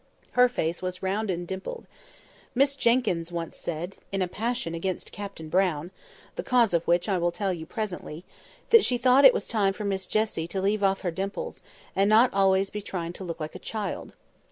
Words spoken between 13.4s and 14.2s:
a child."